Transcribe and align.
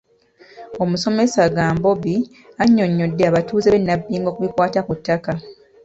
Omusomesa 0.83 1.41
Gambobbi 1.55 2.15
annyonnyodde 2.61 3.23
abatuuze 3.29 3.67
b’e 3.71 3.81
Nabbingo 3.83 4.29
ebikwata 4.37 4.79
ku 4.87 4.93
ttaka. 4.99 5.33